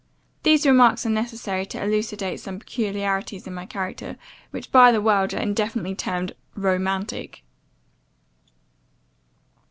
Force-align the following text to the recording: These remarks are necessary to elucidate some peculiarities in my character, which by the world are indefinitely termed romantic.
These 0.41 0.65
remarks 0.65 1.05
are 1.05 1.11
necessary 1.11 1.63
to 1.67 1.83
elucidate 1.83 2.39
some 2.39 2.57
peculiarities 2.57 3.45
in 3.45 3.53
my 3.53 3.67
character, 3.67 4.17
which 4.49 4.71
by 4.71 4.91
the 4.91 4.99
world 4.99 5.31
are 5.35 5.39
indefinitely 5.39 5.93
termed 5.93 6.33
romantic. 6.55 7.43